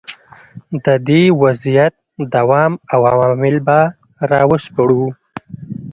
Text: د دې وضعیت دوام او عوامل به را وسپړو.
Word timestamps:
د 0.85 0.87
دې 1.07 1.21
وضعیت 1.41 1.93
دوام 2.35 2.71
او 2.93 3.01
عوامل 3.13 3.55
به 3.67 3.79
را 4.29 4.41
وسپړو. 4.51 5.03